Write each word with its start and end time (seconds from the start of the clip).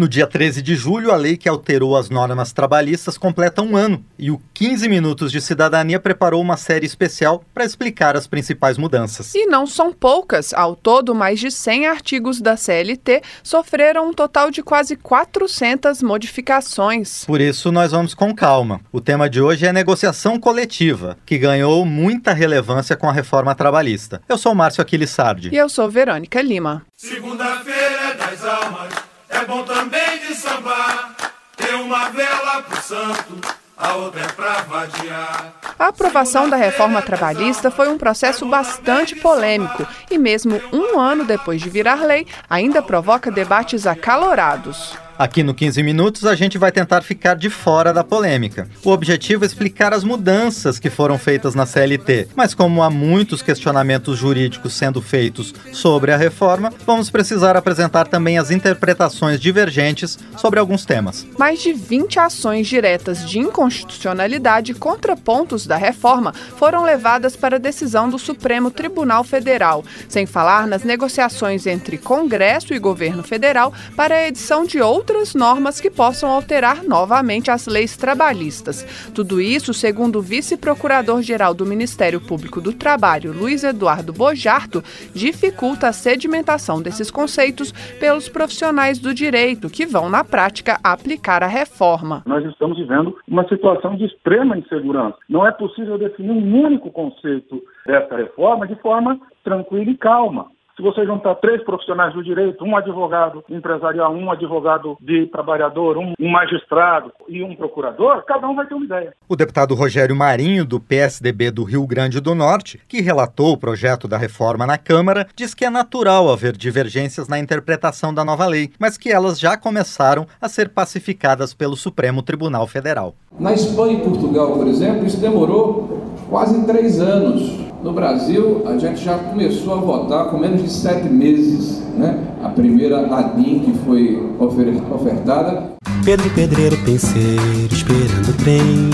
No 0.00 0.08
dia 0.08 0.26
13 0.26 0.62
de 0.62 0.76
julho, 0.76 1.12
a 1.12 1.16
lei 1.16 1.36
que 1.36 1.46
alterou 1.46 1.94
as 1.94 2.08
normas 2.08 2.54
trabalhistas 2.54 3.18
completa 3.18 3.60
um 3.60 3.76
ano 3.76 4.02
e 4.18 4.30
o 4.30 4.40
15 4.54 4.88
Minutos 4.88 5.30
de 5.30 5.42
Cidadania 5.42 6.00
preparou 6.00 6.40
uma 6.40 6.56
série 6.56 6.86
especial 6.86 7.44
para 7.52 7.66
explicar 7.66 8.16
as 8.16 8.26
principais 8.26 8.78
mudanças. 8.78 9.34
E 9.34 9.44
não 9.44 9.66
são 9.66 9.92
poucas. 9.92 10.54
Ao 10.54 10.74
todo, 10.74 11.14
mais 11.14 11.38
de 11.38 11.50
100 11.50 11.86
artigos 11.86 12.40
da 12.40 12.56
CLT 12.56 13.20
sofreram 13.42 14.08
um 14.08 14.14
total 14.14 14.50
de 14.50 14.62
quase 14.62 14.96
400 14.96 16.02
modificações. 16.02 17.26
Por 17.26 17.38
isso, 17.38 17.70
nós 17.70 17.92
vamos 17.92 18.14
com 18.14 18.34
calma. 18.34 18.80
O 18.90 19.02
tema 19.02 19.28
de 19.28 19.42
hoje 19.42 19.66
é 19.66 19.72
negociação 19.72 20.40
coletiva, 20.40 21.18
que 21.26 21.36
ganhou 21.36 21.84
muita 21.84 22.32
relevância 22.32 22.96
com 22.96 23.06
a 23.06 23.12
reforma 23.12 23.54
trabalhista. 23.54 24.22
Eu 24.26 24.38
sou 24.38 24.54
Márcio 24.54 24.80
Aquiles 24.80 25.10
Sardi. 25.10 25.50
E 25.52 25.58
eu 25.58 25.68
sou 25.68 25.90
Verônica 25.90 26.40
Lima. 26.40 26.86
Segunda-feira 26.96 28.12
é 28.12 28.14
das 28.14 28.44
almas, 28.44 28.94
é 29.40 29.44
bom 29.46 29.62
também 29.64 30.18
de 30.18 30.34
sambar. 30.34 31.14
Tem 31.56 31.74
uma 31.74 32.10
vela 32.10 32.62
pro 32.62 32.82
santo, 32.82 33.40
a 33.76 33.94
outra 33.94 34.20
é 34.20 34.28
pra 34.28 34.62
vadiar. 34.62 35.54
A 35.78 35.88
aprovação 35.88 36.48
da 36.48 36.56
reforma 36.56 37.00
trabalhista 37.00 37.70
foi 37.70 37.88
um 37.88 37.96
processo 37.96 38.44
bastante 38.46 39.16
polêmico 39.16 39.86
e, 40.10 40.18
mesmo 40.18 40.60
um 40.72 40.98
ano 40.98 41.24
depois 41.24 41.60
de 41.60 41.70
virar 41.70 42.02
lei, 42.04 42.26
ainda 42.48 42.82
provoca 42.82 43.30
debates 43.30 43.86
acalorados. 43.86 44.94
Aqui 45.20 45.42
no 45.42 45.52
15 45.52 45.82
Minutos 45.82 46.24
a 46.24 46.34
gente 46.34 46.56
vai 46.56 46.72
tentar 46.72 47.02
ficar 47.02 47.34
de 47.34 47.50
fora 47.50 47.92
da 47.92 48.02
polêmica. 48.02 48.66
O 48.82 48.90
objetivo 48.90 49.44
é 49.44 49.46
explicar 49.46 49.92
as 49.92 50.02
mudanças 50.02 50.78
que 50.78 50.88
foram 50.88 51.18
feitas 51.18 51.54
na 51.54 51.66
CLT, 51.66 52.28
mas 52.34 52.54
como 52.54 52.82
há 52.82 52.88
muitos 52.88 53.42
questionamentos 53.42 54.16
jurídicos 54.16 54.72
sendo 54.72 55.02
feitos 55.02 55.52
sobre 55.74 56.10
a 56.10 56.16
reforma, 56.16 56.72
vamos 56.86 57.10
precisar 57.10 57.54
apresentar 57.54 58.08
também 58.08 58.38
as 58.38 58.50
interpretações 58.50 59.38
divergentes 59.38 60.18
sobre 60.38 60.58
alguns 60.58 60.86
temas. 60.86 61.26
Mais 61.38 61.60
de 61.60 61.74
20 61.74 62.18
ações 62.18 62.66
diretas 62.66 63.28
de 63.28 63.40
inconstitucionalidade 63.40 64.72
contra 64.72 65.14
pontos 65.14 65.66
da 65.66 65.76
reforma 65.76 66.32
foram 66.56 66.82
levadas 66.82 67.36
para 67.36 67.58
decisão 67.58 68.08
do 68.08 68.18
Supremo 68.18 68.70
Tribunal 68.70 69.22
Federal, 69.22 69.84
sem 70.08 70.24
falar 70.24 70.66
nas 70.66 70.82
negociações 70.82 71.66
entre 71.66 71.98
Congresso 71.98 72.72
e 72.72 72.78
governo 72.78 73.22
federal 73.22 73.70
para 73.94 74.14
a 74.14 74.26
edição 74.26 74.64
de 74.64 74.80
outras 74.80 75.09
normas 75.34 75.80
que 75.80 75.90
possam 75.90 76.30
alterar 76.30 76.82
novamente 76.84 77.50
as 77.50 77.66
leis 77.66 77.96
trabalhistas. 77.96 79.10
Tudo 79.14 79.40
isso, 79.40 79.72
segundo 79.72 80.18
o 80.18 80.22
vice-procurador-geral 80.22 81.54
do 81.54 81.64
Ministério 81.64 82.20
Público 82.20 82.60
do 82.60 82.72
Trabalho, 82.72 83.32
Luiz 83.32 83.64
Eduardo 83.64 84.12
Bojarto, 84.12 84.82
dificulta 85.14 85.88
a 85.88 85.92
sedimentação 85.92 86.82
desses 86.82 87.10
conceitos 87.10 87.72
pelos 87.98 88.28
profissionais 88.28 88.98
do 88.98 89.14
direito 89.14 89.70
que 89.70 89.86
vão, 89.86 90.08
na 90.08 90.24
prática, 90.24 90.78
aplicar 90.82 91.42
a 91.42 91.46
reforma. 91.46 92.22
Nós 92.26 92.44
estamos 92.44 92.78
vivendo 92.78 93.16
uma 93.26 93.46
situação 93.48 93.96
de 93.96 94.04
extrema 94.04 94.58
insegurança. 94.58 95.16
Não 95.28 95.46
é 95.46 95.52
possível 95.52 95.98
definir 95.98 96.30
um 96.30 96.64
único 96.64 96.90
conceito 96.90 97.62
dessa 97.86 98.16
reforma 98.16 98.66
de 98.66 98.74
forma 98.76 99.18
tranquila 99.44 99.90
e 99.90 99.96
calma. 99.96 100.46
Se 100.80 100.82
você 100.82 101.04
juntar 101.04 101.34
três 101.34 101.62
profissionais 101.62 102.14
do 102.14 102.24
direito, 102.24 102.64
um 102.64 102.74
advogado 102.74 103.44
empresarial, 103.50 104.14
um 104.14 104.30
advogado 104.30 104.96
de 104.98 105.26
trabalhador, 105.26 105.98
um, 105.98 106.14
um 106.18 106.30
magistrado 106.30 107.12
e 107.28 107.42
um 107.42 107.54
procurador, 107.54 108.24
cada 108.24 108.48
um 108.48 108.54
vai 108.54 108.66
ter 108.66 108.72
uma 108.72 108.86
ideia. 108.86 109.12
O 109.28 109.36
deputado 109.36 109.74
Rogério 109.74 110.16
Marinho, 110.16 110.64
do 110.64 110.80
PSDB 110.80 111.50
do 111.50 111.64
Rio 111.64 111.86
Grande 111.86 112.18
do 112.18 112.34
Norte, 112.34 112.80
que 112.88 113.02
relatou 113.02 113.52
o 113.52 113.58
projeto 113.58 114.08
da 114.08 114.16
reforma 114.16 114.66
na 114.66 114.78
Câmara, 114.78 115.26
diz 115.36 115.52
que 115.52 115.66
é 115.66 115.70
natural 115.70 116.32
haver 116.32 116.56
divergências 116.56 117.28
na 117.28 117.38
interpretação 117.38 118.14
da 118.14 118.24
nova 118.24 118.46
lei, 118.46 118.70
mas 118.78 118.96
que 118.96 119.10
elas 119.10 119.38
já 119.38 119.58
começaram 119.58 120.26
a 120.40 120.48
ser 120.48 120.70
pacificadas 120.70 121.52
pelo 121.52 121.76
Supremo 121.76 122.22
Tribunal 122.22 122.66
Federal. 122.66 123.14
Na 123.38 123.52
Espanha 123.52 123.98
e 123.98 124.00
Portugal, 124.00 124.52
por 124.52 124.66
exemplo, 124.66 125.04
isso 125.04 125.20
demorou 125.20 126.16
quase 126.30 126.64
três 126.64 126.98
anos. 127.02 127.69
No 127.82 127.92
Brasil, 127.92 128.62
a 128.66 128.76
gente 128.76 129.02
já 129.02 129.16
começou 129.16 129.72
a 129.74 129.76
votar 129.76 130.26
com 130.26 130.38
menos 130.38 130.62
de 130.62 130.70
sete 130.70 131.08
meses. 131.08 131.80
Né? 131.96 132.18
A 132.42 132.48
primeira 132.48 133.00
ADIM 133.14 133.60
que 133.60 133.72
foi 133.84 134.22
ofer- 134.38 134.82
ofertada. 134.92 135.70
Pedro 136.04 136.26
e 136.26 136.30
Pedreiro 136.30 136.76
penseiro 136.84 137.68
esperando 137.72 138.28
o 138.28 138.32
trem. 138.34 138.90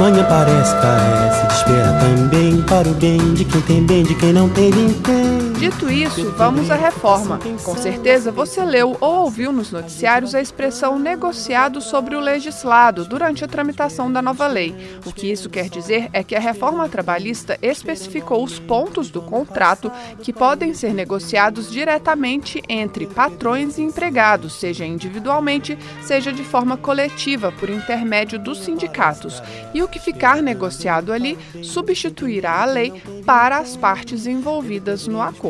Manhã 0.00 0.24
parece, 0.28 0.74
carece 0.76 1.46
de 1.46 1.52
espera 1.54 1.98
também 2.00 2.62
para 2.62 2.88
o 2.88 2.94
bem 2.94 3.18
de 3.34 3.44
quem 3.44 3.60
tem 3.62 3.82
bem, 3.84 4.02
de 4.02 4.14
quem 4.14 4.32
não 4.32 4.48
tem 4.48 4.70
vintém. 4.70 5.39
Dito 5.60 5.90
isso, 5.92 6.30
vamos 6.38 6.70
à 6.70 6.74
reforma. 6.74 7.38
Com 7.62 7.76
certeza 7.76 8.32
você 8.32 8.64
leu 8.64 8.96
ou 8.98 9.24
ouviu 9.24 9.52
nos 9.52 9.70
noticiários 9.70 10.34
a 10.34 10.40
expressão 10.40 10.98
negociado 10.98 11.82
sobre 11.82 12.16
o 12.16 12.20
legislado 12.20 13.04
durante 13.04 13.44
a 13.44 13.46
tramitação 13.46 14.10
da 14.10 14.22
nova 14.22 14.46
lei. 14.46 14.74
O 15.04 15.12
que 15.12 15.30
isso 15.30 15.50
quer 15.50 15.68
dizer 15.68 16.08
é 16.14 16.24
que 16.24 16.34
a 16.34 16.40
reforma 16.40 16.88
trabalhista 16.88 17.58
especificou 17.60 18.42
os 18.42 18.58
pontos 18.58 19.10
do 19.10 19.20
contrato 19.20 19.92
que 20.22 20.32
podem 20.32 20.72
ser 20.72 20.94
negociados 20.94 21.70
diretamente 21.70 22.62
entre 22.66 23.06
patrões 23.06 23.76
e 23.76 23.82
empregados, 23.82 24.54
seja 24.54 24.86
individualmente, 24.86 25.78
seja 26.00 26.32
de 26.32 26.42
forma 26.42 26.78
coletiva, 26.78 27.52
por 27.52 27.68
intermédio 27.68 28.38
dos 28.38 28.60
sindicatos. 28.64 29.42
E 29.74 29.82
o 29.82 29.88
que 29.88 29.98
ficar 29.98 30.40
negociado 30.40 31.12
ali 31.12 31.38
substituirá 31.62 32.62
a 32.62 32.64
lei 32.64 33.02
para 33.26 33.58
as 33.58 33.76
partes 33.76 34.26
envolvidas 34.26 35.06
no 35.06 35.20
acordo. 35.20 35.49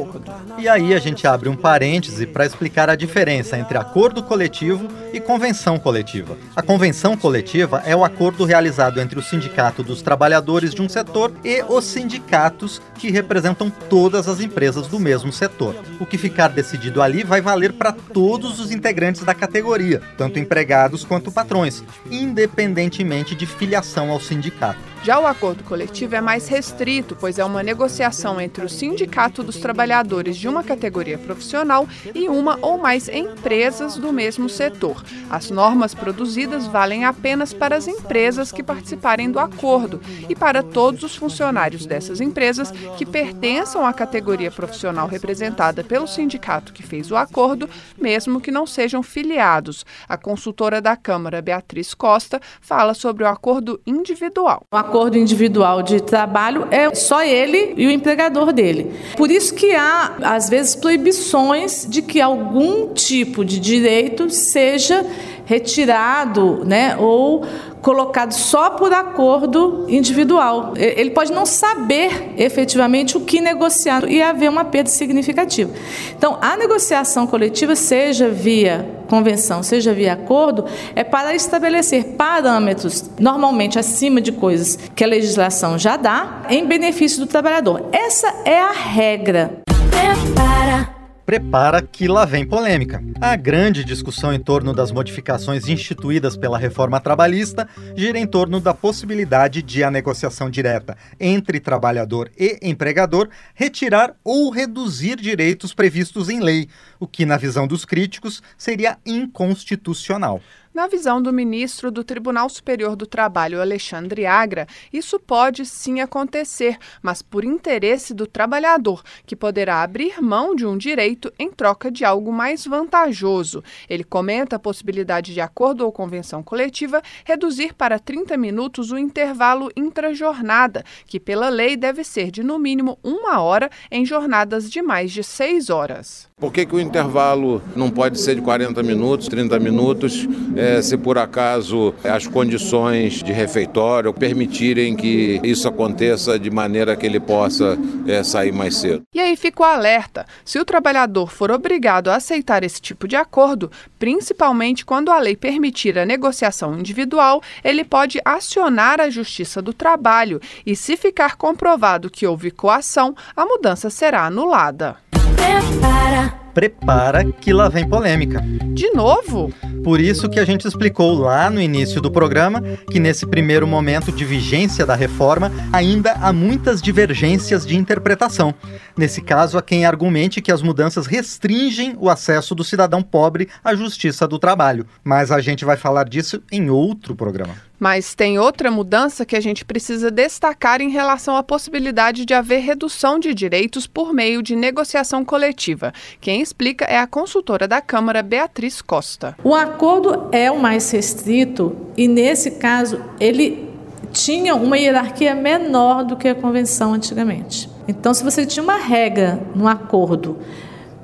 E 0.58 0.68
aí 0.68 0.94
a 0.94 0.98
gente 0.98 1.26
abre 1.26 1.48
um 1.48 1.56
parêntese 1.56 2.26
para 2.26 2.46
explicar 2.46 2.88
a 2.88 2.96
diferença 2.96 3.58
entre 3.58 3.78
acordo 3.78 4.22
coletivo 4.22 4.88
e 5.12 5.20
convenção 5.20 5.78
coletiva. 5.78 6.36
A 6.54 6.62
convenção 6.62 7.16
coletiva 7.16 7.82
é 7.84 7.94
o 7.94 8.04
acordo 8.04 8.44
realizado 8.44 9.00
entre 9.00 9.18
o 9.18 9.22
sindicato 9.22 9.82
dos 9.82 10.02
trabalhadores 10.02 10.74
de 10.74 10.82
um 10.82 10.88
setor 10.88 11.32
e 11.44 11.62
os 11.62 11.84
sindicatos 11.84 12.80
que 12.94 13.10
representam 13.10 13.70
todas 13.88 14.28
as 14.28 14.40
empresas 14.40 14.86
do 14.86 15.00
mesmo 15.00 15.32
setor. 15.32 15.74
O 15.98 16.06
que 16.06 16.18
ficar 16.18 16.48
decidido 16.48 17.02
ali 17.02 17.24
vai 17.24 17.40
valer 17.40 17.72
para 17.72 17.92
todos 17.92 18.60
os 18.60 18.70
integrantes 18.70 19.24
da 19.24 19.34
categoria, 19.34 20.00
tanto 20.16 20.38
empregados 20.38 21.04
quanto 21.04 21.32
patrões, 21.32 21.82
independentemente 22.10 23.34
de 23.34 23.46
filiação 23.46 24.10
ao 24.10 24.20
sindicato. 24.20 24.78
Já 25.02 25.18
o 25.18 25.26
acordo 25.26 25.64
coletivo 25.64 26.14
é 26.14 26.20
mais 26.20 26.46
restrito, 26.46 27.16
pois 27.18 27.38
é 27.38 27.44
uma 27.44 27.62
negociação 27.62 28.38
entre 28.38 28.62
o 28.62 28.68
sindicato 28.68 29.42
dos 29.42 29.56
trabalhadores 29.56 30.36
de 30.36 30.46
uma 30.46 30.62
categoria 30.62 31.16
profissional 31.16 31.88
e 32.14 32.28
uma 32.28 32.58
ou 32.60 32.76
mais 32.76 33.08
empresas 33.08 33.96
do 33.96 34.12
mesmo 34.12 34.46
setor. 34.46 35.02
As 35.30 35.50
normas 35.50 35.94
produzidas 35.94 36.66
valem 36.66 37.06
apenas 37.06 37.54
para 37.54 37.76
as 37.76 37.88
empresas 37.88 38.52
que 38.52 38.62
participarem 38.62 39.30
do 39.30 39.38
acordo 39.38 40.02
e 40.28 40.36
para 40.36 40.62
todos 40.62 41.02
os 41.02 41.16
funcionários 41.16 41.86
dessas 41.86 42.20
empresas 42.20 42.70
que 42.98 43.06
pertençam 43.06 43.86
à 43.86 43.94
categoria 43.94 44.50
profissional 44.50 45.08
representada 45.08 45.82
pelo 45.82 46.06
sindicato 46.06 46.74
que 46.74 46.82
fez 46.82 47.10
o 47.10 47.16
acordo, 47.16 47.70
mesmo 47.96 48.38
que 48.38 48.50
não 48.50 48.66
sejam 48.66 49.02
filiados. 49.02 49.86
A 50.06 50.18
consultora 50.18 50.78
da 50.78 50.94
Câmara, 50.94 51.40
Beatriz 51.40 51.94
Costa, 51.94 52.38
fala 52.60 52.92
sobre 52.92 53.24
o 53.24 53.28
acordo 53.28 53.80
individual. 53.86 54.66
Acordo 54.90 55.16
individual 55.16 55.82
de 55.82 56.02
trabalho 56.02 56.66
é 56.70 56.92
só 56.92 57.22
ele 57.22 57.74
e 57.76 57.86
o 57.86 57.90
empregador 57.90 58.52
dele. 58.52 58.92
Por 59.16 59.30
isso 59.30 59.54
que 59.54 59.72
há, 59.72 60.16
às 60.22 60.50
vezes, 60.50 60.74
proibições 60.74 61.86
de 61.88 62.02
que 62.02 62.20
algum 62.20 62.92
tipo 62.92 63.44
de 63.44 63.60
direito 63.60 64.28
seja 64.28 65.06
retirado, 65.50 66.64
né, 66.64 66.96
ou 66.96 67.44
colocado 67.82 68.30
só 68.30 68.70
por 68.70 68.92
acordo 68.92 69.84
individual. 69.88 70.74
Ele 70.76 71.10
pode 71.10 71.32
não 71.32 71.44
saber 71.44 72.34
efetivamente 72.36 73.16
o 73.16 73.22
que 73.22 73.40
negociar 73.40 74.08
e 74.08 74.22
haver 74.22 74.48
uma 74.48 74.64
perda 74.64 74.88
significativa. 74.88 75.72
Então, 76.16 76.38
a 76.40 76.56
negociação 76.56 77.26
coletiva, 77.26 77.74
seja 77.74 78.28
via 78.28 78.88
convenção, 79.08 79.60
seja 79.60 79.92
via 79.92 80.12
acordo, 80.12 80.66
é 80.94 81.02
para 81.02 81.34
estabelecer 81.34 82.14
parâmetros, 82.16 83.10
normalmente 83.18 83.76
acima 83.76 84.20
de 84.20 84.30
coisas 84.30 84.78
que 84.94 85.02
a 85.02 85.06
legislação 85.08 85.76
já 85.76 85.96
dá, 85.96 86.42
em 86.48 86.64
benefício 86.64 87.18
do 87.18 87.26
trabalhador. 87.26 87.86
Essa 87.90 88.32
é 88.44 88.60
a 88.60 88.70
regra. 88.70 89.62
Prepara 89.90 90.99
prepara 91.30 91.80
que 91.80 92.08
lá 92.08 92.24
vem 92.24 92.44
polêmica. 92.44 93.00
A 93.20 93.36
grande 93.36 93.84
discussão 93.84 94.34
em 94.34 94.40
torno 94.40 94.74
das 94.74 94.90
modificações 94.90 95.68
instituídas 95.68 96.36
pela 96.36 96.58
reforma 96.58 96.98
trabalhista 96.98 97.68
gira 97.94 98.18
em 98.18 98.26
torno 98.26 98.58
da 98.58 98.74
possibilidade 98.74 99.62
de 99.62 99.84
a 99.84 99.92
negociação 99.92 100.50
direta 100.50 100.98
entre 101.20 101.60
trabalhador 101.60 102.32
e 102.36 102.58
empregador 102.60 103.28
retirar 103.54 104.12
ou 104.24 104.50
reduzir 104.50 105.20
direitos 105.20 105.72
previstos 105.72 106.28
em 106.28 106.40
lei, 106.40 106.68
o 106.98 107.06
que, 107.06 107.24
na 107.24 107.36
visão 107.36 107.64
dos 107.64 107.84
críticos, 107.84 108.42
seria 108.58 108.98
inconstitucional. 109.06 110.40
Na 110.72 110.86
visão 110.86 111.20
do 111.20 111.32
ministro 111.32 111.90
do 111.90 112.04
Tribunal 112.04 112.48
Superior 112.48 112.94
do 112.94 113.04
Trabalho, 113.04 113.60
Alexandre 113.60 114.24
Agra, 114.24 114.68
isso 114.92 115.18
pode 115.18 115.66
sim 115.66 116.00
acontecer, 116.00 116.78
mas 117.02 117.22
por 117.22 117.44
interesse 117.44 118.14
do 118.14 118.24
trabalhador, 118.24 119.02
que 119.26 119.34
poderá 119.34 119.82
abrir 119.82 120.22
mão 120.22 120.54
de 120.54 120.64
um 120.64 120.78
direito 120.78 121.32
em 121.36 121.50
troca 121.50 121.90
de 121.90 122.04
algo 122.04 122.32
mais 122.32 122.64
vantajoso. 122.64 123.64
Ele 123.88 124.04
comenta 124.04 124.54
a 124.54 124.60
possibilidade 124.60 125.34
de 125.34 125.40
acordo 125.40 125.84
ou 125.84 125.90
convenção 125.90 126.40
coletiva 126.40 127.02
reduzir 127.24 127.74
para 127.74 127.98
30 127.98 128.36
minutos 128.36 128.92
o 128.92 128.98
intervalo 128.98 129.72
intrajornada, 129.76 130.84
que 131.04 131.18
pela 131.18 131.48
lei 131.48 131.76
deve 131.76 132.04
ser 132.04 132.30
de 132.30 132.44
no 132.44 132.60
mínimo 132.60 132.96
uma 133.02 133.40
hora 133.40 133.68
em 133.90 134.06
jornadas 134.06 134.70
de 134.70 134.80
mais 134.80 135.10
de 135.10 135.24
seis 135.24 135.68
horas. 135.68 136.30
Por 136.40 136.50
que, 136.50 136.64
que 136.64 136.74
o 136.74 136.80
intervalo 136.80 137.60
não 137.76 137.90
pode 137.90 138.18
ser 138.18 138.36
de 138.36 138.40
40 138.40 138.82
minutos, 138.82 139.28
30 139.28 139.58
minutos, 139.58 140.26
é, 140.60 140.82
se 140.82 140.96
por 140.96 141.18
acaso 141.18 141.94
as 142.04 142.26
condições 142.26 143.22
de 143.22 143.32
refeitório 143.32 144.12
permitirem 144.12 144.94
que 144.94 145.40
isso 145.42 145.66
aconteça 145.66 146.38
de 146.38 146.50
maneira 146.50 146.94
que 146.96 147.06
ele 147.06 147.18
possa 147.18 147.78
é, 148.06 148.22
sair 148.22 148.52
mais 148.52 148.76
cedo? 148.76 149.02
E 149.14 149.20
aí 149.20 149.36
fica 149.36 149.62
o 149.62 149.66
alerta: 149.66 150.26
se 150.44 150.58
o 150.58 150.64
trabalhador 150.64 151.30
for 151.30 151.50
obrigado 151.50 152.08
a 152.08 152.16
aceitar 152.16 152.62
esse 152.62 152.80
tipo 152.80 153.08
de 153.08 153.16
acordo, 153.16 153.70
principalmente 153.98 154.84
quando 154.84 155.10
a 155.10 155.18
lei 155.18 155.36
permitir 155.36 155.98
a 155.98 156.04
negociação 156.04 156.78
individual, 156.78 157.42
ele 157.64 157.84
pode 157.84 158.20
acionar 158.24 159.00
a 159.00 159.10
Justiça 159.10 159.62
do 159.62 159.72
Trabalho 159.72 160.40
e, 160.66 160.76
se 160.76 160.96
ficar 160.96 161.36
comprovado 161.36 162.10
que 162.10 162.26
houve 162.26 162.50
coação, 162.50 163.14
a 163.34 163.44
mudança 163.44 163.88
será 163.90 164.26
anulada. 164.26 164.96
Prepara. 165.36 166.49
Prepara 166.60 167.24
que 167.24 167.54
lá 167.54 167.70
vem 167.70 167.88
polêmica. 167.88 168.44
De 168.74 168.90
novo? 168.90 169.50
Por 169.82 169.98
isso 169.98 170.28
que 170.28 170.38
a 170.38 170.44
gente 170.44 170.68
explicou 170.68 171.14
lá 171.14 171.48
no 171.48 171.58
início 171.58 172.02
do 172.02 172.10
programa 172.10 172.62
que 172.90 173.00
nesse 173.00 173.26
primeiro 173.26 173.66
momento 173.66 174.12
de 174.12 174.26
vigência 174.26 174.84
da 174.84 174.94
reforma 174.94 175.50
ainda 175.72 176.12
há 176.20 176.34
muitas 176.34 176.82
divergências 176.82 177.64
de 177.64 177.78
interpretação. 177.78 178.54
Nesse 178.94 179.22
caso, 179.22 179.56
há 179.56 179.62
quem 179.62 179.86
argumente 179.86 180.42
que 180.42 180.52
as 180.52 180.60
mudanças 180.60 181.06
restringem 181.06 181.96
o 181.98 182.10
acesso 182.10 182.54
do 182.54 182.62
cidadão 182.62 183.02
pobre 183.02 183.48
à 183.64 183.74
justiça 183.74 184.28
do 184.28 184.38
trabalho. 184.38 184.84
Mas 185.02 185.32
a 185.32 185.40
gente 185.40 185.64
vai 185.64 185.78
falar 185.78 186.10
disso 186.10 186.42
em 186.52 186.68
outro 186.68 187.16
programa. 187.16 187.69
Mas 187.80 188.14
tem 188.14 188.38
outra 188.38 188.70
mudança 188.70 189.24
que 189.24 189.34
a 189.34 189.40
gente 189.40 189.64
precisa 189.64 190.10
destacar 190.10 190.82
em 190.82 190.90
relação 190.90 191.34
à 191.34 191.42
possibilidade 191.42 192.26
de 192.26 192.34
haver 192.34 192.60
redução 192.60 193.18
de 193.18 193.32
direitos 193.32 193.86
por 193.86 194.12
meio 194.12 194.42
de 194.42 194.54
negociação 194.54 195.24
coletiva. 195.24 195.90
Quem 196.20 196.42
explica 196.42 196.84
é 196.84 196.98
a 196.98 197.06
consultora 197.06 197.66
da 197.66 197.80
Câmara, 197.80 198.22
Beatriz 198.22 198.82
Costa. 198.82 199.34
O 199.42 199.54
acordo 199.54 200.28
é 200.30 200.50
o 200.50 200.60
mais 200.60 200.90
restrito 200.90 201.74
e, 201.96 202.06
nesse 202.06 202.50
caso, 202.52 203.02
ele 203.18 203.70
tinha 204.12 204.54
uma 204.54 204.76
hierarquia 204.76 205.34
menor 205.34 206.04
do 206.04 206.16
que 206.16 206.28
a 206.28 206.34
convenção 206.34 206.92
antigamente. 206.92 207.70
Então, 207.88 208.12
se 208.12 208.22
você 208.22 208.44
tinha 208.44 208.62
uma 208.62 208.76
regra 208.76 209.42
no 209.54 209.66
acordo 209.66 210.38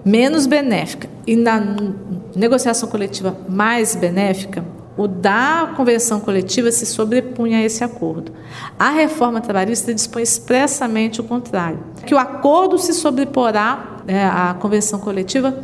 menos 0.05 0.47
benéfica 0.47 1.09
e 1.27 1.35
na 1.35 1.61
negociação 2.35 2.89
coletiva 2.89 3.37
mais 3.49 3.97
benéfica, 3.97 4.65
o 4.97 5.07
da 5.07 5.73
convenção 5.77 6.21
coletiva 6.21 6.71
se 6.73 6.87
sobrepunha 6.87 7.59
a 7.59 7.63
esse 7.63 7.85
acordo. 7.85 8.33
A 8.79 8.91
reforma 8.91 9.41
trabalhista 9.41 9.93
dispõe 9.93 10.23
expressamente 10.23 11.21
o 11.21 11.25
contrário, 11.25 11.79
que 12.07 12.15
o 12.15 12.19
acordo 12.19 12.79
se 12.79 12.93
sobreporá 12.93 13.99
é, 14.07 14.25
à 14.25 14.57
convenção 14.59 14.99
coletiva 14.99 15.63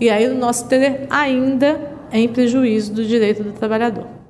e 0.00 0.10
aí 0.10 0.28
o 0.28 0.34
nosso 0.34 0.66
ter 0.66 1.06
ainda 1.08 1.92
é 2.10 2.18
em 2.18 2.28
prejuízo 2.28 2.92
do 2.92 3.04
direito 3.04 3.42
do 3.42 3.52
trabalhador. 3.52 4.21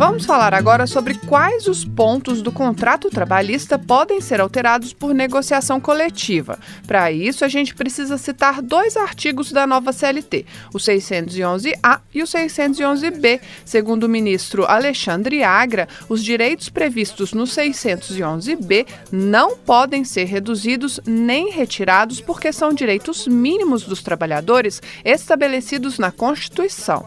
Vamos 0.00 0.24
falar 0.24 0.54
agora 0.54 0.86
sobre 0.86 1.12
quais 1.12 1.66
os 1.66 1.84
pontos 1.84 2.40
do 2.40 2.50
contrato 2.50 3.10
trabalhista 3.10 3.78
podem 3.78 4.18
ser 4.18 4.40
alterados 4.40 4.94
por 4.94 5.12
negociação 5.12 5.78
coletiva. 5.78 6.58
Para 6.86 7.12
isso, 7.12 7.44
a 7.44 7.48
gente 7.48 7.74
precisa 7.74 8.16
citar 8.16 8.62
dois 8.62 8.96
artigos 8.96 9.52
da 9.52 9.66
nova 9.66 9.92
CLT, 9.92 10.46
o 10.72 10.78
611-A 10.78 12.00
e 12.14 12.22
o 12.22 12.26
611-B. 12.26 13.42
Segundo 13.62 14.04
o 14.04 14.08
ministro 14.08 14.64
Alexandre 14.64 15.42
Agra, 15.42 15.86
os 16.08 16.24
direitos 16.24 16.70
previstos 16.70 17.34
no 17.34 17.44
611-B 17.44 18.86
não 19.12 19.54
podem 19.54 20.02
ser 20.02 20.24
reduzidos 20.24 20.98
nem 21.04 21.50
retirados 21.50 22.22
porque 22.22 22.54
são 22.54 22.72
direitos 22.72 23.26
mínimos 23.26 23.82
dos 23.82 24.02
trabalhadores 24.02 24.80
estabelecidos 25.04 25.98
na 25.98 26.10
Constituição. 26.10 27.04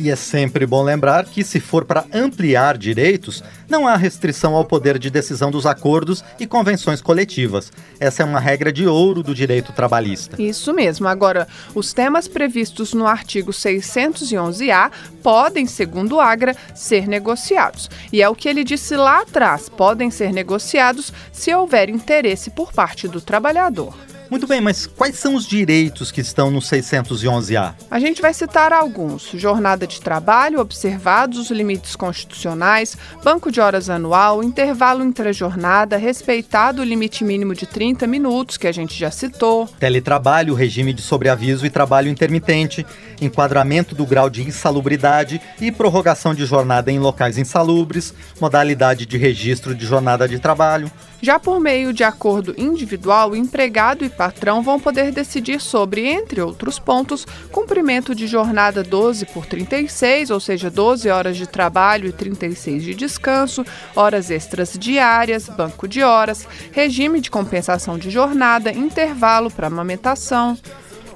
E 0.00 0.08
é 0.08 0.16
sempre 0.16 0.64
bom 0.64 0.82
lembrar 0.82 1.26
que, 1.26 1.44
se 1.44 1.60
for 1.60 1.84
para 1.84 2.06
ampliar 2.10 2.78
direitos, 2.78 3.44
não 3.68 3.86
há 3.86 3.96
restrição 3.96 4.54
ao 4.54 4.64
poder 4.64 4.98
de 4.98 5.10
decisão 5.10 5.50
dos 5.50 5.66
acordos 5.66 6.24
e 6.38 6.46
convenções 6.46 7.02
coletivas. 7.02 7.70
Essa 8.00 8.22
é 8.22 8.24
uma 8.24 8.40
regra 8.40 8.72
de 8.72 8.86
ouro 8.86 9.22
do 9.22 9.34
direito 9.34 9.74
trabalhista. 9.74 10.40
Isso 10.40 10.72
mesmo. 10.72 11.06
Agora, 11.06 11.46
os 11.74 11.92
temas 11.92 12.26
previstos 12.26 12.94
no 12.94 13.06
artigo 13.06 13.52
611-A 13.52 14.90
podem, 15.22 15.66
segundo 15.66 16.16
o 16.16 16.20
Agra, 16.20 16.56
ser 16.74 17.06
negociados. 17.06 17.90
E 18.10 18.22
é 18.22 18.28
o 18.30 18.34
que 18.34 18.48
ele 18.48 18.64
disse 18.64 18.96
lá 18.96 19.20
atrás: 19.20 19.68
podem 19.68 20.10
ser 20.10 20.32
negociados 20.32 21.12
se 21.30 21.54
houver 21.54 21.90
interesse 21.90 22.48
por 22.48 22.72
parte 22.72 23.06
do 23.06 23.20
trabalhador. 23.20 23.94
Muito 24.30 24.46
bem, 24.46 24.60
mas 24.60 24.86
quais 24.86 25.16
são 25.18 25.34
os 25.34 25.44
direitos 25.44 26.12
que 26.12 26.20
estão 26.20 26.52
no 26.52 26.60
611-A? 26.60 27.74
A 27.90 27.98
gente 27.98 28.22
vai 28.22 28.32
citar 28.32 28.72
alguns: 28.72 29.32
jornada 29.34 29.88
de 29.88 30.00
trabalho, 30.00 30.60
observados 30.60 31.36
os 31.38 31.50
limites 31.50 31.96
constitucionais, 31.96 32.96
banco 33.24 33.50
de 33.50 33.60
horas 33.60 33.90
anual, 33.90 34.40
intervalo 34.40 35.04
intra-jornada, 35.04 35.96
respeitado 35.96 36.80
o 36.80 36.84
limite 36.84 37.24
mínimo 37.24 37.56
de 37.56 37.66
30 37.66 38.06
minutos, 38.06 38.56
que 38.56 38.68
a 38.68 38.72
gente 38.72 38.96
já 38.96 39.10
citou, 39.10 39.66
teletrabalho, 39.80 40.54
regime 40.54 40.92
de 40.92 41.02
sobreaviso 41.02 41.66
e 41.66 41.70
trabalho 41.70 42.08
intermitente, 42.08 42.86
enquadramento 43.20 43.96
do 43.96 44.06
grau 44.06 44.30
de 44.30 44.42
insalubridade 44.42 45.40
e 45.60 45.72
prorrogação 45.72 46.36
de 46.36 46.46
jornada 46.46 46.92
em 46.92 47.00
locais 47.00 47.36
insalubres, 47.36 48.14
modalidade 48.40 49.06
de 49.06 49.18
registro 49.18 49.74
de 49.74 49.84
jornada 49.84 50.28
de 50.28 50.38
trabalho. 50.38 50.88
Já 51.22 51.38
por 51.38 51.60
meio 51.60 51.92
de 51.92 52.02
acordo 52.02 52.54
individual, 52.56 53.30
o 53.30 53.36
empregado 53.36 54.04
e 54.04 54.08
patrão 54.08 54.62
vão 54.62 54.80
poder 54.80 55.12
decidir 55.12 55.60
sobre, 55.60 56.06
entre 56.06 56.40
outros 56.40 56.78
pontos, 56.78 57.26
cumprimento 57.52 58.14
de 58.14 58.26
jornada 58.26 58.82
12 58.82 59.26
por 59.26 59.44
36, 59.44 60.30
ou 60.30 60.40
seja, 60.40 60.70
12 60.70 61.10
horas 61.10 61.36
de 61.36 61.46
trabalho 61.46 62.08
e 62.08 62.12
36 62.12 62.82
de 62.82 62.94
descanso, 62.94 63.64
horas 63.94 64.30
extras 64.30 64.78
diárias, 64.78 65.48
banco 65.48 65.86
de 65.86 66.02
horas, 66.02 66.48
regime 66.72 67.20
de 67.20 67.30
compensação 67.30 67.98
de 67.98 68.10
jornada, 68.10 68.72
intervalo 68.72 69.50
para 69.50 69.66
amamentação. 69.66 70.56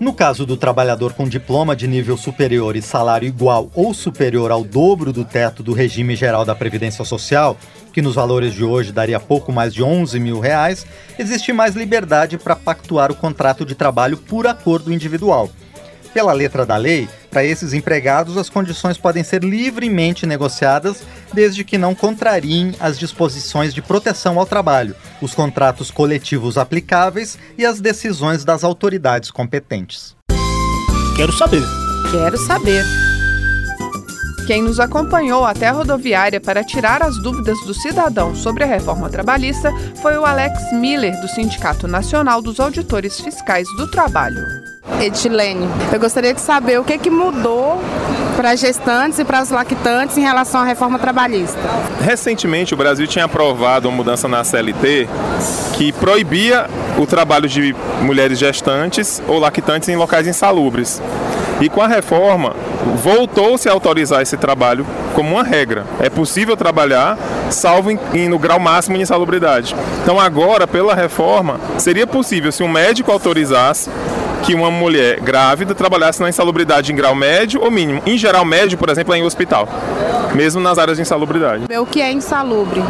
No 0.00 0.12
caso 0.12 0.44
do 0.44 0.56
trabalhador 0.56 1.12
com 1.12 1.28
diploma 1.28 1.76
de 1.76 1.86
nível 1.86 2.16
superior 2.16 2.74
e 2.74 2.82
salário 2.82 3.28
igual 3.28 3.70
ou 3.74 3.94
superior 3.94 4.50
ao 4.50 4.64
dobro 4.64 5.12
do 5.12 5.24
teto 5.24 5.62
do 5.62 5.72
regime 5.72 6.16
geral 6.16 6.44
da 6.44 6.54
Previdência 6.54 7.04
Social, 7.04 7.56
que 7.92 8.02
nos 8.02 8.16
valores 8.16 8.52
de 8.52 8.64
hoje 8.64 8.90
daria 8.90 9.20
pouco 9.20 9.52
mais 9.52 9.72
de 9.72 9.84
11 9.84 10.18
mil 10.18 10.40
reais, 10.40 10.84
existe 11.16 11.52
mais 11.52 11.76
liberdade 11.76 12.36
para 12.36 12.56
pactuar 12.56 13.12
o 13.12 13.14
contrato 13.14 13.64
de 13.64 13.76
trabalho 13.76 14.16
por 14.16 14.48
acordo 14.48 14.92
individual. 14.92 15.48
Pela 16.12 16.32
letra 16.32 16.66
da 16.66 16.76
lei, 16.76 17.08
para 17.34 17.44
esses 17.44 17.72
empregados, 17.72 18.36
as 18.36 18.48
condições 18.48 18.96
podem 18.96 19.24
ser 19.24 19.42
livremente 19.42 20.24
negociadas, 20.24 21.02
desde 21.32 21.64
que 21.64 21.76
não 21.76 21.92
contrariem 21.92 22.72
as 22.78 22.96
disposições 22.96 23.74
de 23.74 23.82
proteção 23.82 24.38
ao 24.38 24.46
trabalho, 24.46 24.94
os 25.20 25.34
contratos 25.34 25.90
coletivos 25.90 26.56
aplicáveis 26.56 27.36
e 27.58 27.66
as 27.66 27.80
decisões 27.80 28.44
das 28.44 28.62
autoridades 28.62 29.32
competentes. 29.32 30.14
Quero 31.16 31.32
saber. 31.32 31.62
Quero 32.12 32.38
saber. 32.38 32.84
Quem 34.46 34.62
nos 34.62 34.78
acompanhou 34.78 35.44
até 35.44 35.66
a 35.66 35.72
rodoviária 35.72 36.40
para 36.40 36.62
tirar 36.62 37.02
as 37.02 37.20
dúvidas 37.20 37.58
do 37.62 37.74
cidadão 37.74 38.36
sobre 38.36 38.62
a 38.62 38.66
reforma 38.66 39.10
trabalhista 39.10 39.72
foi 40.00 40.16
o 40.16 40.24
Alex 40.24 40.72
Miller, 40.72 41.20
do 41.20 41.26
Sindicato 41.26 41.88
Nacional 41.88 42.40
dos 42.40 42.60
Auditores 42.60 43.18
Fiscais 43.18 43.66
do 43.76 43.90
Trabalho. 43.90 44.73
Edilene, 45.00 45.66
eu 45.92 45.98
gostaria 45.98 46.34
de 46.34 46.40
saber 46.40 46.78
o 46.78 46.84
que, 46.84 46.98
que 46.98 47.10
mudou 47.10 47.80
para 48.36 48.50
as 48.50 48.60
gestantes 48.60 49.18
e 49.18 49.24
para 49.24 49.42
os 49.42 49.50
lactantes 49.50 50.18
em 50.18 50.20
relação 50.20 50.60
à 50.60 50.64
reforma 50.64 50.98
trabalhista. 50.98 51.58
Recentemente, 52.00 52.74
o 52.74 52.76
Brasil 52.76 53.06
tinha 53.06 53.24
aprovado 53.24 53.88
uma 53.88 53.96
mudança 53.96 54.28
na 54.28 54.44
CLT 54.44 55.08
que 55.74 55.92
proibia 55.92 56.66
o 56.98 57.06
trabalho 57.06 57.48
de 57.48 57.74
mulheres 58.02 58.38
gestantes 58.38 59.22
ou 59.26 59.38
lactantes 59.38 59.88
em 59.88 59.96
locais 59.96 60.26
insalubres. 60.26 61.00
E 61.60 61.68
com 61.68 61.80
a 61.80 61.86
reforma, 61.86 62.54
voltou-se 62.96 63.68
a 63.68 63.72
autorizar 63.72 64.20
esse 64.20 64.36
trabalho 64.36 64.84
como 65.14 65.34
uma 65.34 65.44
regra. 65.44 65.86
É 66.00 66.10
possível 66.10 66.56
trabalhar, 66.56 67.16
salvo 67.48 67.90
em, 67.90 68.28
no 68.28 68.38
grau 68.38 68.58
máximo 68.58 68.96
de 68.96 69.02
insalubridade. 69.02 69.74
Então, 70.02 70.18
agora, 70.18 70.66
pela 70.66 70.94
reforma, 70.94 71.60
seria 71.78 72.06
possível, 72.06 72.50
se 72.50 72.62
um 72.62 72.68
médico 72.68 73.12
autorizasse, 73.12 73.88
que 74.44 74.54
uma 74.54 74.70
mulher 74.70 75.20
grávida 75.20 75.74
trabalhasse 75.74 76.20
na 76.20 76.28
insalubridade 76.28 76.92
em 76.92 76.94
grau 76.94 77.14
médio 77.14 77.62
ou 77.62 77.70
mínimo. 77.70 78.02
Em 78.04 78.18
geral, 78.18 78.44
médio, 78.44 78.76
por 78.76 78.90
exemplo, 78.90 79.14
é 79.14 79.18
em 79.18 79.22
hospital, 79.22 79.66
mesmo 80.34 80.60
nas 80.60 80.78
áreas 80.78 80.98
de 80.98 81.02
insalubridade. 81.02 81.64
O 81.78 81.86
que 81.86 82.00
é 82.00 82.12
insalubre? 82.12 82.82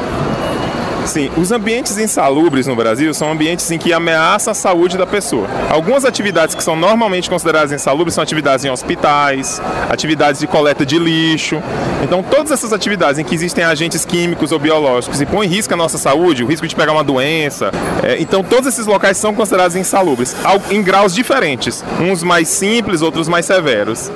Sim, 1.06 1.30
os 1.36 1.52
ambientes 1.52 1.98
insalubres 1.98 2.66
no 2.66 2.74
Brasil 2.74 3.12
são 3.12 3.30
ambientes 3.30 3.70
em 3.70 3.78
que 3.78 3.92
ameaça 3.92 4.52
a 4.52 4.54
saúde 4.54 4.96
da 4.96 5.06
pessoa. 5.06 5.46
Algumas 5.70 6.04
atividades 6.04 6.54
que 6.54 6.64
são 6.64 6.74
normalmente 6.74 7.28
consideradas 7.28 7.72
insalubres 7.72 8.14
são 8.14 8.22
atividades 8.22 8.64
em 8.64 8.70
hospitais, 8.70 9.60
atividades 9.90 10.40
de 10.40 10.46
coleta 10.46 10.84
de 10.84 10.98
lixo. 10.98 11.62
Então, 12.02 12.22
todas 12.22 12.50
essas 12.50 12.72
atividades 12.72 13.18
em 13.18 13.24
que 13.24 13.34
existem 13.34 13.64
agentes 13.64 14.04
químicos 14.04 14.50
ou 14.50 14.58
biológicos 14.58 15.20
e 15.20 15.26
põem 15.26 15.46
em 15.46 15.50
risco 15.50 15.74
a 15.74 15.76
nossa 15.76 15.98
saúde, 15.98 16.42
o 16.42 16.46
risco 16.46 16.66
de 16.66 16.74
pegar 16.74 16.92
uma 16.92 17.04
doença, 17.04 17.70
é, 18.02 18.20
então 18.20 18.42
todos 18.42 18.66
esses 18.66 18.86
locais 18.86 19.16
são 19.16 19.34
considerados 19.34 19.76
insalubres, 19.76 20.34
em 20.70 20.82
graus 20.82 21.14
diferentes, 21.14 21.84
uns 22.00 22.22
mais 22.22 22.48
simples, 22.48 23.02
outros 23.02 23.28
mais 23.28 23.44
severos. 23.44 24.10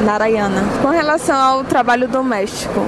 Narayana. 0.00 0.62
Com 0.80 0.88
relação 0.88 1.36
ao 1.36 1.64
trabalho 1.64 2.08
doméstico, 2.08 2.80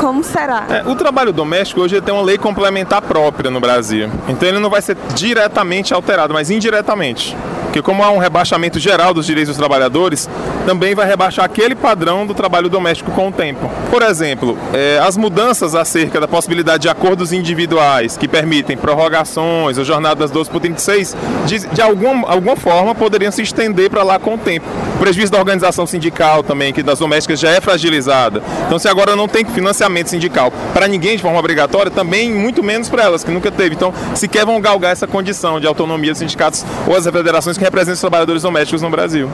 como 0.00 0.24
será? 0.24 0.66
É, 0.70 0.88
o 0.88 0.96
trabalho 0.96 1.30
doméstico 1.30 1.82
hoje 1.82 2.00
tem 2.00 2.12
uma 2.12 2.22
lei 2.22 2.38
complementar 2.38 3.02
própria 3.02 3.50
no 3.50 3.60
Brasil. 3.60 4.10
Então 4.28 4.48
ele 4.48 4.58
não 4.58 4.70
vai 4.70 4.80
ser 4.80 4.96
diretamente 5.14 5.92
alterado, 5.92 6.32
mas 6.32 6.50
indiretamente. 6.50 7.36
Porque 7.64 7.82
como 7.82 8.02
há 8.02 8.10
um 8.10 8.18
rebaixamento 8.18 8.80
geral 8.80 9.14
dos 9.14 9.26
direitos 9.26 9.50
dos 9.50 9.56
trabalhadores, 9.56 10.28
também 10.66 10.92
vai 10.92 11.06
rebaixar 11.06 11.44
aquele 11.44 11.76
padrão 11.76 12.26
do 12.26 12.34
trabalho 12.34 12.68
doméstico 12.68 13.12
com 13.12 13.28
o 13.28 13.32
tempo. 13.32 13.70
Por 13.90 14.02
exemplo, 14.02 14.58
é, 14.72 14.98
as 14.98 15.16
mudanças 15.16 15.76
acerca 15.76 16.18
da 16.18 16.26
possibilidade 16.26 16.82
de 16.82 16.88
acordos 16.88 17.32
individuais 17.32 18.16
que 18.16 18.26
permitem 18.26 18.76
prorrogações 18.76 19.78
ou 19.78 19.84
jornadas 19.84 20.32
12 20.32 20.50
por 20.50 20.60
36, 20.60 21.16
de, 21.46 21.58
de 21.68 21.80
alguma, 21.80 22.28
alguma 22.28 22.56
forma 22.56 22.92
poderiam 22.92 23.30
se 23.30 23.42
estender 23.42 23.88
para 23.88 24.02
lá 24.02 24.18
com 24.18 24.34
o 24.34 24.38
tempo. 24.38 24.66
O 24.96 24.98
prejuízo 24.98 25.30
da 25.30 25.38
organização 25.38 25.86
sindical 25.86 26.42
também, 26.42 26.72
que 26.72 26.82
das 26.82 26.98
domésticas 26.98 27.38
já 27.38 27.50
é 27.50 27.60
fragilizada. 27.60 28.42
Então 28.66 28.80
se 28.80 28.88
agora 28.88 29.14
não 29.14 29.28
tem 29.28 29.44
financiamento 29.44 29.89
sindical 30.10 30.52
para 30.72 30.86
ninguém 30.86 31.16
de 31.16 31.22
forma 31.22 31.38
obrigatória, 31.38 31.90
também 31.90 32.32
muito 32.32 32.62
menos 32.62 32.88
para 32.88 33.02
elas, 33.02 33.24
que 33.24 33.30
nunca 33.30 33.50
teve. 33.50 33.74
Então 33.74 33.92
sequer 34.14 34.44
vão 34.44 34.60
galgar 34.60 34.92
essa 34.92 35.06
condição 35.06 35.60
de 35.60 35.66
autonomia 35.66 36.12
dos 36.12 36.18
sindicatos 36.18 36.64
ou 36.86 36.96
as 36.96 37.04
federações 37.04 37.58
que 37.58 37.64
representam 37.64 37.94
os 37.94 38.00
trabalhadores 38.00 38.42
domésticos 38.42 38.82
no 38.82 38.90
Brasil. 38.90 39.30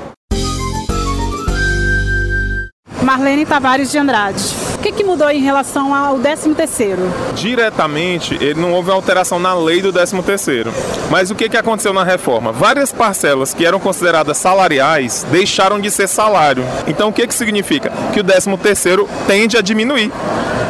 Marlene 3.03 3.47
Tavares 3.47 3.91
de 3.91 3.99
Andrade. 3.99 4.66
Que, 4.87 4.93
que 4.93 5.02
mudou 5.02 5.28
em 5.28 5.40
relação 5.40 5.93
ao 5.93 6.16
13º? 6.16 6.97
Diretamente, 7.35 8.35
ele 8.35 8.61
não 8.61 8.73
houve 8.73 8.88
alteração 8.88 9.37
na 9.37 9.52
lei 9.52 9.83
do 9.83 9.93
13º. 9.93 10.69
Mas 11.11 11.28
o 11.28 11.35
que, 11.35 11.49
que 11.49 11.57
aconteceu 11.57 11.93
na 11.93 12.05
reforma? 12.05 12.52
Várias 12.52 12.93
parcelas 12.93 13.52
que 13.52 13.66
eram 13.66 13.81
consideradas 13.81 14.37
salariais 14.37 15.26
deixaram 15.28 15.81
de 15.81 15.90
ser 15.90 16.07
salário. 16.07 16.62
Então 16.87 17.09
o 17.09 17.12
que, 17.12 17.26
que 17.26 17.35
significa? 17.35 17.90
Que 18.12 18.21
o 18.21 18.25
13º 18.25 19.09
tende 19.26 19.57
a 19.57 19.61
diminuir. 19.61 20.12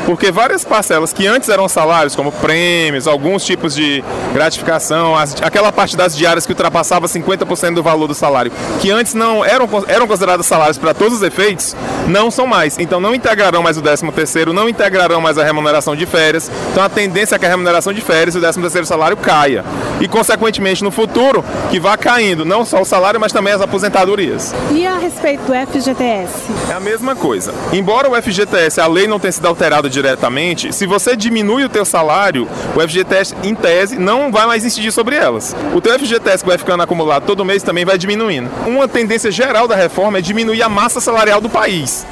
Porque 0.07 0.31
várias 0.31 0.65
parcelas 0.65 1.13
que 1.13 1.27
antes 1.27 1.49
eram 1.49 1.69
salários, 1.69 2.15
como 2.15 2.31
prêmios, 2.31 3.09
alguns 3.09 3.45
tipos 3.45 3.75
de 3.75 4.05
gratificação, 4.33 5.17
as, 5.17 5.35
aquela 5.43 5.73
parte 5.73 5.97
das 5.97 6.17
diárias 6.17 6.47
que 6.47 6.53
ultrapassava 6.53 7.09
50% 7.09 7.75
do 7.75 7.83
valor 7.83 8.07
do 8.07 8.15
salário, 8.15 8.53
que 8.81 8.89
antes 8.89 9.15
não 9.15 9.45
eram, 9.45 9.69
eram 9.89 10.07
consideradas 10.07 10.47
salários 10.47 10.79
para 10.79 10.95
todos 10.95 11.19
os 11.19 11.23
efeitos, 11.25 11.75
não 12.07 12.31
são 12.31 12.47
mais. 12.47 12.79
Então 12.79 13.01
não 13.01 13.13
integrarão 13.13 13.65
mais 13.65 13.77
o 13.77 13.83
13 13.83 14.13
terceiro, 14.13 14.53
não 14.53 14.69
integrarão 14.69 15.21
mais 15.21 15.39
a 15.39 15.45
remuneração 15.45 15.97
de 15.97 16.07
férias. 16.07 16.49
Então 16.71 16.85
a 16.85 16.89
tendência 16.89 17.35
é 17.35 17.39
que 17.39 17.47
a 17.47 17.49
remuneração 17.49 17.93
de 17.93 18.01
férias 18.01 18.37
e 18.37 18.39
o 18.39 18.41
13 18.41 18.61
terceiro 18.61 18.87
salário 18.87 19.17
caia. 19.17 19.65
E 20.01 20.07
consequentemente 20.07 20.85
no 20.85 20.93
futuro 20.93 21.45
que 21.69 21.81
vá 21.81 21.97
caindo 21.97 22.45
não 22.45 22.65
só 22.65 22.81
o 22.81 22.85
salário, 22.85 23.19
mas 23.19 23.33
também 23.33 23.53
as 23.53 23.61
aposentadorias. 23.61 24.55
E 24.71 24.87
a 24.87 24.99
respeito 24.99 25.43
do 25.43 25.53
FGTS? 25.53 26.33
É 26.71 26.75
a 26.75 26.81
mesma 26.81 27.17
coisa. 27.17 27.53
Embora 27.73 28.09
o 28.09 28.23
FGTS, 28.23 28.81
a 28.81 28.87
lei 28.87 29.09
não 29.09 29.19
tenha 29.19 29.33
sido 29.33 29.47
alterada 29.47 29.89
diretamente, 29.97 30.75
se 30.75 30.87
você 30.87 31.17
diminui 31.17 31.65
o 31.65 31.71
teu 31.71 31.85
salário, 31.85 32.47
o 32.75 32.81
FGTS, 32.81 33.35
em 33.43 33.55
tese, 33.55 33.99
não 33.99 34.31
vai 34.31 34.47
mais 34.47 34.63
incidir 34.63 34.93
sobre 34.93 35.17
elas. 35.17 35.57
O 35.75 35.81
teu 35.81 35.99
FGTS 35.99 36.45
que 36.45 36.49
vai 36.49 36.59
ficando 36.59 36.83
acumulado 36.83 37.25
todo 37.25 37.45
mês 37.45 37.63
também 37.63 37.85
vai 37.85 37.97
diminuindo. 37.97 38.51
Uma 38.67 38.87
tendência 38.87 39.31
geral 39.31 39.67
da 39.67 39.75
reforma 39.75 40.19
é 40.19 40.21
diminuir 40.21 40.63
a 40.63 40.69
massa 40.69 41.01
salarial 41.01 41.41
do 41.41 41.49
país. 41.49 42.07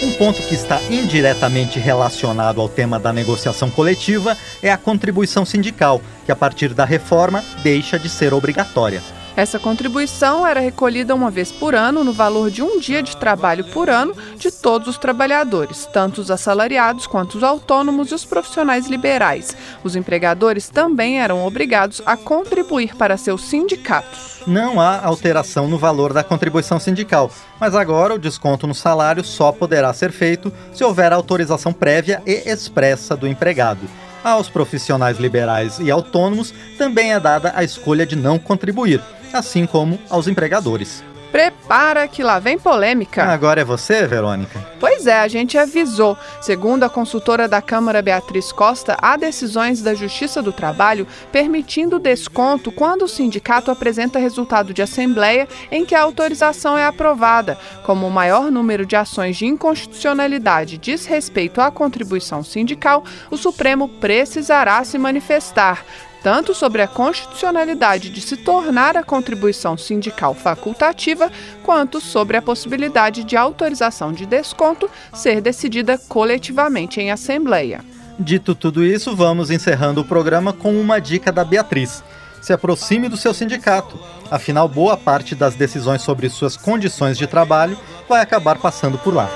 Um 0.00 0.12
ponto 0.12 0.40
que 0.42 0.54
está 0.54 0.80
indiretamente 0.90 1.80
relacionado 1.80 2.60
ao 2.60 2.68
tema 2.68 3.00
da 3.00 3.12
negociação 3.12 3.68
coletiva 3.68 4.36
é 4.62 4.70
a 4.70 4.76
contribuição 4.76 5.44
sindical, 5.44 6.00
que 6.24 6.30
a 6.30 6.36
partir 6.36 6.72
da 6.72 6.84
reforma 6.84 7.42
deixa 7.62 7.98
de 7.98 8.08
ser 8.08 8.32
obrigatória. 8.32 9.02
Essa 9.36 9.58
contribuição 9.58 10.46
era 10.46 10.60
recolhida 10.60 11.12
uma 11.12 11.28
vez 11.28 11.50
por 11.50 11.74
ano 11.74 12.04
no 12.04 12.12
valor 12.12 12.52
de 12.52 12.62
um 12.62 12.78
dia 12.78 13.02
de 13.02 13.16
trabalho 13.16 13.64
por 13.64 13.90
ano 13.90 14.14
de 14.38 14.48
todos 14.48 14.86
os 14.86 14.96
trabalhadores, 14.96 15.86
tanto 15.92 16.20
os 16.20 16.30
assalariados 16.30 17.08
quanto 17.08 17.38
os 17.38 17.42
autônomos 17.42 18.12
e 18.12 18.14
os 18.14 18.24
profissionais 18.24 18.86
liberais. 18.86 19.56
Os 19.82 19.96
empregadores 19.96 20.68
também 20.68 21.20
eram 21.20 21.44
obrigados 21.44 22.00
a 22.06 22.16
contribuir 22.16 22.94
para 22.94 23.16
seus 23.16 23.42
sindicatos. 23.42 24.40
Não 24.46 24.80
há 24.80 25.04
alteração 25.04 25.66
no 25.66 25.78
valor 25.78 26.12
da 26.12 26.22
contribuição 26.22 26.78
sindical, 26.78 27.28
mas 27.58 27.74
agora 27.74 28.14
o 28.14 28.18
desconto 28.18 28.68
no 28.68 28.74
salário 28.74 29.24
só 29.24 29.50
poderá 29.50 29.92
ser 29.92 30.12
feito 30.12 30.52
se 30.72 30.84
houver 30.84 31.12
autorização 31.12 31.72
prévia 31.72 32.22
e 32.24 32.48
expressa 32.48 33.16
do 33.16 33.26
empregado. 33.26 33.90
Aos 34.22 34.48
profissionais 34.48 35.18
liberais 35.18 35.80
e 35.80 35.90
autônomos 35.90 36.54
também 36.78 37.12
é 37.12 37.18
dada 37.18 37.52
a 37.56 37.64
escolha 37.64 38.06
de 38.06 38.14
não 38.14 38.38
contribuir 38.38 39.02
assim 39.34 39.66
como 39.66 39.98
aos 40.08 40.28
empregadores. 40.28 41.02
Prepara 41.34 42.06
que 42.06 42.22
lá 42.22 42.38
vem 42.38 42.56
polêmica. 42.56 43.24
Agora 43.24 43.60
é 43.60 43.64
você, 43.64 44.06
Verônica? 44.06 44.64
Pois 44.78 45.04
é, 45.04 45.18
a 45.18 45.26
gente 45.26 45.58
avisou. 45.58 46.16
Segundo 46.40 46.84
a 46.84 46.88
consultora 46.88 47.48
da 47.48 47.60
Câmara 47.60 48.00
Beatriz 48.00 48.52
Costa, 48.52 48.96
há 49.02 49.16
decisões 49.16 49.82
da 49.82 49.94
Justiça 49.94 50.40
do 50.40 50.52
Trabalho 50.52 51.08
permitindo 51.32 51.98
desconto 51.98 52.70
quando 52.70 53.02
o 53.02 53.08
sindicato 53.08 53.68
apresenta 53.68 54.20
resultado 54.20 54.72
de 54.72 54.80
assembleia 54.80 55.48
em 55.72 55.84
que 55.84 55.96
a 55.96 56.02
autorização 56.02 56.78
é 56.78 56.86
aprovada. 56.86 57.58
Como 57.82 58.06
o 58.06 58.12
maior 58.12 58.48
número 58.48 58.86
de 58.86 58.94
ações 58.94 59.36
de 59.36 59.44
inconstitucionalidade 59.46 60.78
diz 60.78 61.04
respeito 61.04 61.60
à 61.60 61.68
contribuição 61.68 62.44
sindical, 62.44 63.02
o 63.28 63.36
Supremo 63.36 63.88
precisará 63.88 64.84
se 64.84 64.98
manifestar 64.98 65.84
tanto 66.24 66.54
sobre 66.54 66.80
a 66.80 66.88
constitucionalidade 66.88 68.08
de 68.08 68.18
se 68.22 68.38
tornar 68.38 68.96
a 68.96 69.02
contribuição 69.02 69.76
sindical 69.76 70.34
facultativa, 70.34 71.30
quanto 71.62 72.00
sobre 72.00 72.38
a 72.38 72.42
possibilidade 72.42 73.24
de 73.24 73.36
autorização 73.36 74.10
de 74.10 74.24
desconto 74.24 74.90
ser 75.12 75.42
decidida 75.42 75.98
coletivamente 76.08 76.98
em 76.98 77.10
assembleia. 77.10 77.84
Dito 78.18 78.54
tudo 78.54 78.82
isso, 78.82 79.14
vamos 79.14 79.50
encerrando 79.50 80.00
o 80.00 80.04
programa 80.04 80.54
com 80.54 80.80
uma 80.80 80.98
dica 80.98 81.30
da 81.30 81.44
Beatriz. 81.44 82.02
Se 82.40 82.54
aproxime 82.54 83.06
do 83.06 83.18
seu 83.18 83.34
sindicato, 83.34 84.00
afinal, 84.30 84.66
boa 84.66 84.96
parte 84.96 85.34
das 85.34 85.54
decisões 85.54 86.00
sobre 86.00 86.30
suas 86.30 86.56
condições 86.56 87.18
de 87.18 87.26
trabalho 87.26 87.78
vai 88.08 88.22
acabar 88.22 88.56
passando 88.56 88.96
por 88.96 89.12
lá. 89.12 89.28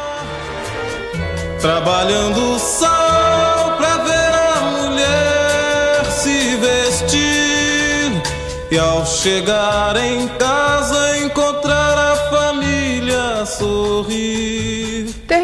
Trabalhando 1.60 2.58
só 2.58 3.07
e 8.70 8.78
ao 8.78 9.06
chegar 9.06 9.96
em 9.96 10.28
casa 10.28 10.77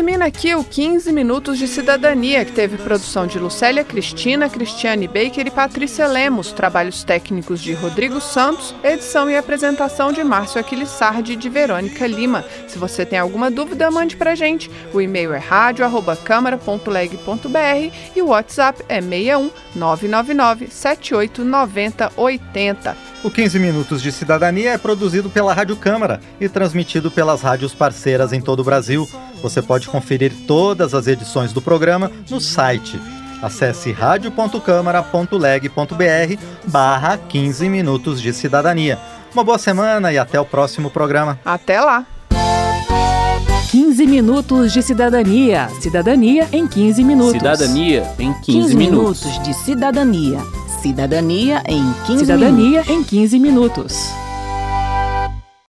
Termina 0.05 0.27
aqui 0.27 0.55
o 0.55 0.63
15 0.63 1.11
Minutos 1.15 1.57
de 1.57 1.67
Cidadania, 1.67 2.45
que 2.45 2.53
teve 2.53 2.77
produção 2.77 3.27
de 3.27 3.39
Lucélia 3.39 3.83
Cristina, 3.83 4.51
Cristiane 4.51 5.09
Baker 5.09 5.47
e 5.47 5.51
Patrícia 5.51 6.07
Lemos, 6.07 6.53
trabalhos 6.53 7.03
técnicos 7.03 7.63
de 7.63 7.73
Rodrigo 7.73 8.21
Santos, 8.21 8.75
edição 8.85 9.31
e 9.31 9.37
apresentação 9.37 10.13
de 10.13 10.23
Márcio 10.23 10.61
Aquilissardi 10.61 11.33
e 11.33 11.37
de 11.37 11.49
Verônica 11.49 12.07
Lima. 12.07 12.45
Se 12.69 12.79
você 12.79 13.07
tem 13.07 13.19
alguma 13.19 13.51
dúvida, 13.51 13.91
mande 13.91 14.15
pra 14.15 14.35
gente. 14.35 14.71
O 14.93 15.01
e-mail 15.01 15.33
é 15.33 15.39
rádio.câmara.leg.br 15.39 17.97
e 18.15 18.21
o 18.21 18.27
WhatsApp 18.27 18.85
é 18.91 19.01
61 19.01 19.51
999 19.75 20.69
7890 20.69 22.13
80. 22.15 23.15
O 23.25 23.31
15 23.31 23.59
Minutos 23.59 24.03
de 24.03 24.13
Cidadania 24.13 24.73
é 24.73 24.77
produzido 24.77 25.31
pela 25.31 25.55
Rádio 25.55 25.77
Câmara 25.77 26.21
e 26.39 26.47
transmitido 26.47 27.11
pelas 27.11 27.41
rádios 27.41 27.73
parceiras 27.73 28.35
em 28.35 28.41
todo 28.43 28.61
o 28.61 28.65
Brasil. 28.65 29.09
Você 29.45 29.61
pode 29.61 29.89
conferir 29.89 30.33
todas 30.47 30.95
as 30.95 31.07
edições 31.07 31.53
do 31.53 31.61
programa 31.61 32.11
no 32.31 32.41
site. 32.41 32.99
Acesse 33.43 33.93
radio.câmara.leg.br 33.93 36.41
barra 36.67 37.19
15 37.19 37.69
Minutos 37.69 38.23
de 38.23 38.33
Cidadania. 38.33 38.99
Uma 39.35 39.45
boa 39.45 39.59
semana 39.59 40.11
e 40.11 40.17
até 40.17 40.41
o 40.41 40.47
próximo 40.47 40.89
programa. 40.89 41.39
Até 41.45 41.79
lá! 41.79 42.07
15 43.71 44.07
minutos 44.07 44.73
de 44.73 44.83
cidadania. 44.83 45.69
Cidadania 45.79 46.49
em 46.51 46.67
15 46.67 47.05
minutos. 47.05 47.33
Cidadania 47.33 48.15
em 48.19 48.33
15, 48.33 48.45
15 48.45 48.77
minutos. 48.77 49.25
minutos 49.27 49.47
de 49.47 49.53
cidadania. 49.53 50.39
Cidadania 50.81 51.63
em 51.69 51.85
15 52.07 52.21
Cidadania 52.21 52.81
minutos. 52.81 52.89
em 52.89 53.05
15 53.05 53.39
minutos. 53.39 54.14